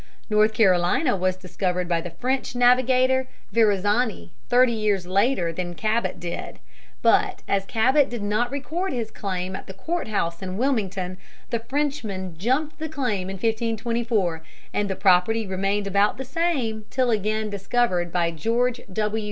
North 0.31 0.55
Carolina 0.55 1.15
was 1.15 1.35
discovered 1.35 1.87
by 1.87 2.01
the 2.01 2.09
French 2.09 2.55
navigator 2.55 3.27
Verrazani, 3.53 4.31
thirty 4.49 4.71
years 4.71 5.05
later 5.05 5.53
than 5.53 5.75
Cabot 5.75 6.19
did, 6.19 6.57
but 7.03 7.43
as 7.47 7.65
Cabot 7.67 8.09
did 8.09 8.23
not 8.23 8.49
record 8.49 8.93
his 8.93 9.11
claim 9.11 9.55
at 9.55 9.67
the 9.67 9.75
court 9.75 10.07
house 10.07 10.41
in 10.41 10.57
Wilmington 10.57 11.19
the 11.51 11.59
Frenchman 11.59 12.35
jumped 12.35 12.79
the 12.79 12.89
claim 12.89 13.29
in 13.29 13.35
1524, 13.35 14.41
and 14.73 14.89
the 14.89 14.95
property 14.95 15.45
remained 15.45 15.85
about 15.85 16.17
the 16.17 16.25
same 16.25 16.85
till 16.89 17.11
again 17.11 17.51
discovered 17.51 18.11
by 18.11 18.31
George 18.31 18.81
W. 18.91 19.19